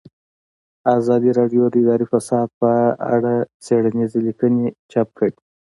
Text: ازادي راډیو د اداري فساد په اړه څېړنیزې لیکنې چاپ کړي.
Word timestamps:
ازادي 0.97 1.31
راډیو 1.39 1.63
د 1.69 1.75
اداري 1.81 2.05
فساد 2.13 2.47
په 2.59 2.71
اړه 3.15 3.33
څېړنیزې 3.65 4.19
لیکنې 4.27 4.65
چاپ 4.91 5.07
کړي. 5.17 5.33